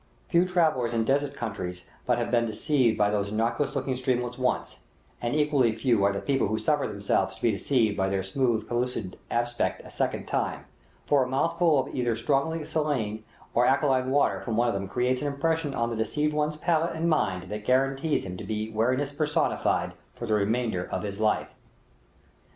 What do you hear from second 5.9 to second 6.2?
are the